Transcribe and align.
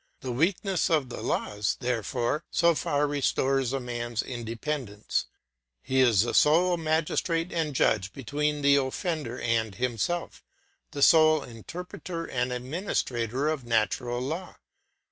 The 0.21 0.31
weakness 0.31 0.89
of 0.89 1.09
the 1.09 1.21
laws, 1.21 1.77
therefore, 1.79 2.43
so 2.49 2.73
far 2.73 3.05
restores 3.05 3.71
a 3.71 3.79
man's 3.79 4.23
independence; 4.23 5.27
he 5.83 5.99
is 5.99 6.21
the 6.23 6.33
sole 6.33 6.75
magistrate 6.75 7.53
and 7.53 7.75
judge 7.75 8.11
between 8.11 8.63
the 8.63 8.77
offender 8.77 9.39
and 9.39 9.75
himself, 9.75 10.43
the 10.89 11.03
sole 11.03 11.43
interpreter 11.43 12.25
and 12.25 12.51
administrator 12.51 13.47
of 13.47 13.63
natural 13.63 14.19
law. 14.19 14.55